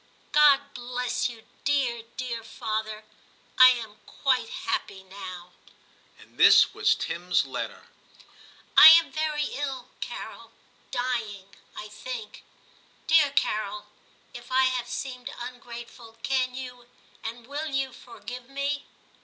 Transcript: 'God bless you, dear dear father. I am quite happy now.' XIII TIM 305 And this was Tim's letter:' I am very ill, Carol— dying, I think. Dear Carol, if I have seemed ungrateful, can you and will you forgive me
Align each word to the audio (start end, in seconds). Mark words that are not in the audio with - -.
'God 0.31 0.61
bless 0.73 1.29
you, 1.29 1.43
dear 1.63 2.01
dear 2.17 2.43
father. 2.43 3.05
I 3.59 3.67
am 3.69 3.97
quite 4.07 4.49
happy 4.49 5.03
now.' 5.03 5.51
XIII 5.51 6.17
TIM 6.17 6.17
305 6.17 6.25
And 6.25 6.37
this 6.39 6.73
was 6.73 6.95
Tim's 6.95 7.45
letter:' 7.45 7.87
I 8.77 8.87
am 8.93 9.11
very 9.11 9.43
ill, 9.43 9.89
Carol— 9.99 10.53
dying, 10.91 11.55
I 11.77 11.87
think. 11.87 12.43
Dear 13.05 13.29
Carol, 13.35 13.85
if 14.33 14.51
I 14.51 14.63
have 14.63 14.87
seemed 14.87 15.29
ungrateful, 15.39 16.17
can 16.23 16.55
you 16.55 16.87
and 17.23 17.45
will 17.45 17.67
you 17.67 17.93
forgive 17.93 18.49
me 18.49 18.87